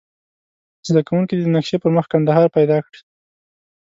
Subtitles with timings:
[0.87, 2.99] زده کوونکي دې د نقشې پر مخ کندهار پیدا کړي.